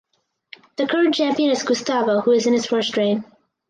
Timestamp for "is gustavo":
1.51-2.21